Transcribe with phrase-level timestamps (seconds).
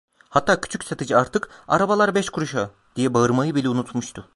[0.29, 4.29] Hatta küçük satıcı artık "arabalar beş kuruşa" diye bağırmayı bile unutmuştu.